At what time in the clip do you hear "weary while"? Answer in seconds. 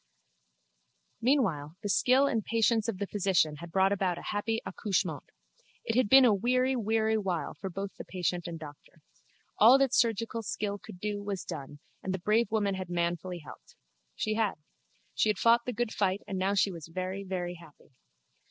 6.75-7.53